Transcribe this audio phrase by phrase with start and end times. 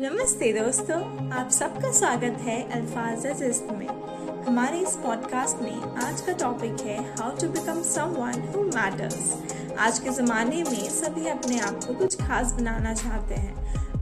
[0.00, 3.26] नमस्ते दोस्तों, आप सबका स्वागत है अल्फाज
[3.72, 3.88] में।
[4.46, 9.32] हमारे इस पॉडकास्ट में आज का टॉपिक है how to become someone who matters
[9.78, 13.54] आज के ज़माने में सभी अपने आप को कुछ खास बनाना चाहते हैं।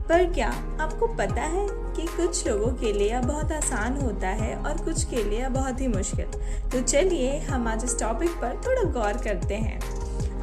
[0.03, 0.49] पर क्या
[0.81, 5.23] आपको पता है कि कुछ लोगों के लिए बहुत आसान होता है और कुछ के
[5.23, 6.25] लिए बहुत ही मुश्किल?
[6.69, 9.79] तो चलिए हम आज इस टॉपिक पर थोड़ा गौर करते हैं।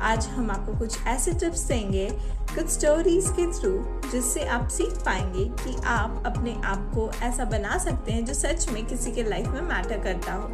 [0.01, 2.09] आज हम आपको कुछ ऐसे टिप्स देंगे,
[2.55, 3.71] कुछ स्टोरीज के थ्रू
[4.11, 8.69] जिससे आप सीख पाएँगे कि आप अपने आप को ऐसा बना सकते हैं जो सच
[8.73, 10.49] में किसी के लाइफ में मैटर करता हो।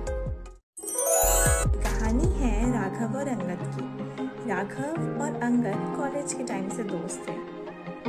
[1.80, 7.32] कहानी है राघव और अंगद की। राघव और अंगद कॉलेज के टाइम से दोस्त थे।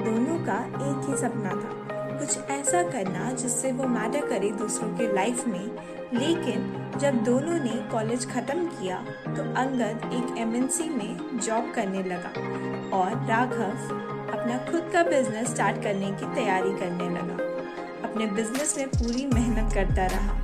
[0.02, 5.14] दोनों का एक ही सपना था। कुछ ऐसा करना जिससे वो मैटर करे दूसरों के
[5.14, 5.66] लाइफ में।
[6.14, 6.72] लेकिन
[7.02, 12.32] जब दोनों ने कॉलेज ख़त्म किया तो अंगद एक एमएनसी में जॉब करने लगा
[12.98, 13.74] और राघव
[14.34, 17.52] अपना खुद का बिज़नेस स्टार्ट करने की तैयारी करने लगा।
[18.04, 20.42] अपने बिज़नेस में पूरी मेहनत करता रहा।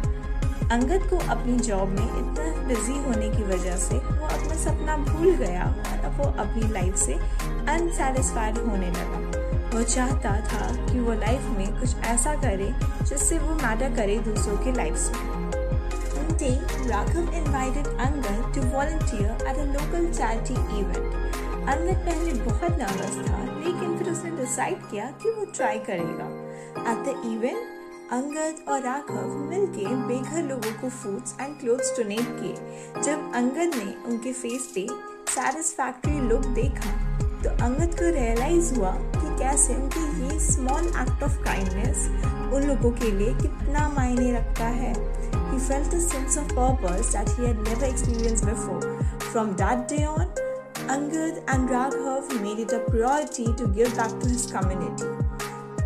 [0.73, 5.35] अंगद को अपनी जॉब में इतना बिज़ी होने की वजह से वो अपना सपना भूल
[5.35, 9.38] गया और वो अपनी लाइफ से अनसेटिस्फाइड होने लगा।
[9.73, 12.73] वो चाहता था कि वो लाइफ में कुछ ऐसा करे
[13.05, 15.39] जिससे वो मैटर करे दूसरों के लाइफ में।
[16.39, 16.57] Day,
[16.89, 21.15] Raghav invited Angad to volunteer at a local charity event.
[21.69, 26.25] Angad पहले बहुत नर्वस था लेकिन फिर उसने डिसाइड किया कि वो ट्राई करेगा।
[28.13, 32.55] और मिलके बेघर लोगों को फूड्स एंड क्लोथ्स डोनेट किए।
[33.03, 34.87] जब अंगद ने उनके फेस पे
[35.29, 36.91] सेटिस्फैक्ट्री लुक देखा
[37.43, 38.91] तो अंगद को रियलाइज़ हुआ
[39.39, 42.07] कैसे उनकी ये स्मॉल एक्ट ऑफ़ काइंडनेस
[42.53, 44.93] उन लोगों के लिए कितना मायने रखता है
[45.59, 48.81] felt a sense of purpose that he had never experienced before.
[49.21, 50.27] From that day on,
[50.87, 55.05] Angad and Raghav made it a priority to give back to his community.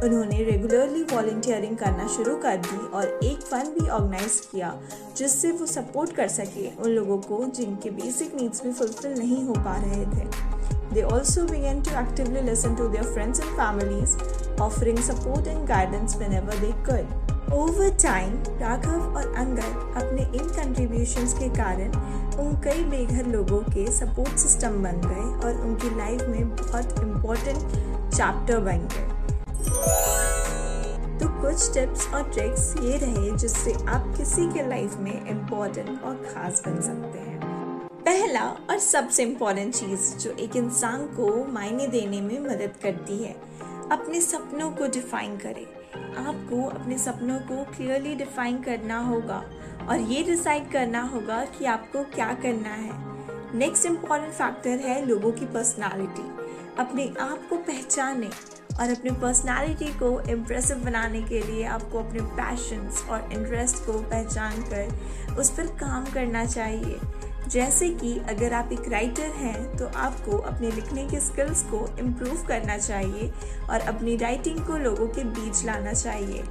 [0.04, 4.74] उन्होंने regularly volunteering करना शुरू कर दी और एक फंड भी organise किया
[5.18, 9.54] जिससे वो सपोर्ट कर सके उन लोगों को जिनके बेसिक नीड्स भी फुलफिल नहीं हो
[9.66, 14.16] पा रहे थे They also began to actively listen to their friends and families,
[14.60, 17.08] offering support and guidance whenever they could.
[17.52, 21.92] Over time, Raghav और अंगद अपने इन कंट्रीब्यूशंस के कारण
[22.40, 27.58] उन कई बेघर लोगों के सपोर्ट सिस्टम बन गए और उनकी लाइफ में बहुत इम्पोर्टेंट
[28.16, 29.12] चैप्टर बन गए
[31.20, 36.24] तो कुछ टिप्स और ट्रिक्स ये रहे जिससे आप किसी के लाइफ में इम्पोर्टेंट और
[36.34, 37.33] ख़ास बन सकते हैं
[38.06, 43.32] पहला और सबसे इम्पोर्टेंट चीज़ जो एक इंसान को मायने देने में मदद करती है,
[43.92, 45.66] अपने सपनों को डिफाइन करें।
[46.18, 49.44] आपको अपने सपनों को क्लियरली डिफाइन करना होगा
[49.90, 55.32] और ये डिसाइड करना होगा कि आपको क्या करना है। नेक्स्ट इंपॉर्टेंट फैक्टर है लोगों
[55.32, 56.30] की पर्सनालिटी
[56.80, 58.30] अपने आप को पहचाने
[58.82, 64.62] और अपने पर्सनालिटी को इम्प्रेसिव बनाने के लिए आपको अपने पैशंस और इंटरेस्ट को पहचान
[64.64, 67.00] कर उस पर काम करना चाहिए।
[67.48, 72.46] जैसे कि अगर आप एक राइटर हैं तो आपको अपने लिखने के स्किल्स को इम्प्रूव
[72.48, 73.32] करना चाहिए
[73.70, 76.44] और अपनी राइटिंग को लोगों के बीच लाना चाहिए।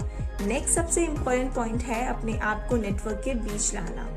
[0.46, 4.08] नेक्स्ट सबसे इम्पोर्टेंट पॉइंट है अपने आप को नेटवर्क के बीच लाना।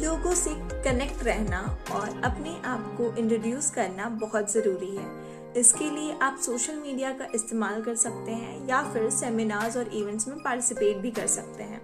[0.00, 0.50] लोगों से
[0.84, 1.60] कनेक्ट रहना
[1.92, 5.08] और अपने आप को इंट्रोड्यूस करना बहुत ज़रूरी है।
[5.56, 10.28] इसके लिए आप सोशल मीडिया का इस्तेमाल कर सकते हैं या फिर सेमिनार्स और इवेंट्स
[10.28, 11.80] में पार्टिसिपेट भी कर सकते हैं।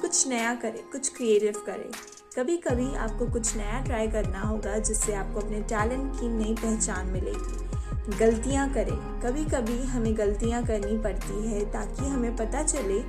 [0.00, 1.90] कुछ नया करें, कुछ क्रिएटिव करें।
[2.36, 7.06] कभी कभी आपको कुछ नया ट्राई करना होगा जिससे आपको अपने टैलेंट की नई पहचान
[7.06, 7.68] मिलेगी।
[8.18, 13.00] गलतियाँ करें। कभी कभी हमें गलतियाँ करनी पड़ती है ताकि हमें पता चले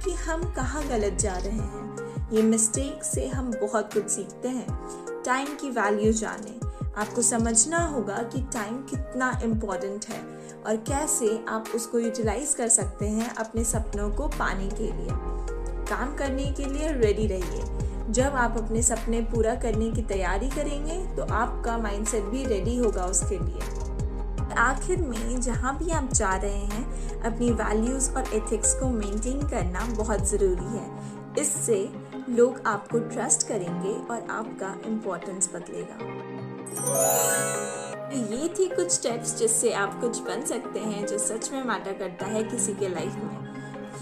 [0.00, 1.88] कि हम कहाँ गलत जा रहे हैं।
[2.32, 4.86] ये मिस्टेक से हम बहुत कुछ सीखते हैं।
[5.24, 6.60] टाइम की वैल्यू जाने।
[6.96, 10.20] आपको समझना होगा कि टाइम कितना इंपॉर्टेंट है
[10.66, 15.38] और कैसे आप उसको यूटिलाइज कर सकते हैं अपने सपनों को पाने के लिए।
[15.88, 20.96] काम करने के लिए रेडी रहिए। जब आप अपने सपने पूरा करने की तैयारी करेंगे
[21.16, 23.76] तो आपका माइंडसेट भी रेडी होगा उसके लिए।
[24.58, 29.84] आखिर में जहाँ भी आप जा रहे हैं, अपनी वैल्यूज़ और एथिक्स को मेंटेन करना
[29.96, 30.86] बहुत ज़रूरी है।
[31.38, 31.88] इससे
[32.28, 35.98] लोग आपको ट्रस्ट करेंगे और आपका इम्पोर्टेंस बदलेगा।
[38.10, 42.26] ये थी कुछ स्टेप्स जिससे आप कुछ बन सकते हैं जो सच में मैटर करता
[42.26, 43.47] है किसी के लाइफ में।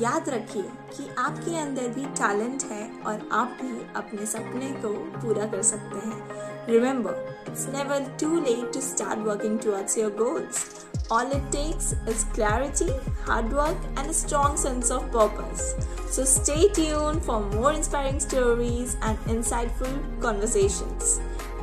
[0.00, 0.62] याद रखिए
[0.96, 4.88] कि आपके अंदर भी टैलेंट है और आप भी अपने सपने को
[5.20, 7.24] पूरा कर सकते हैं। Remember
[7.72, 10.64] never too late to start working towards your goals
[11.12, 12.90] all it takes is clarity
[13.22, 19.30] hard work and strong sense of purpose so stay tune for more inspiring stories and
[19.36, 21.18] insightful conversations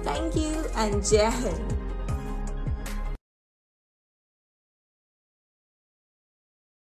[0.08, 1.83] thank you and Jai Hind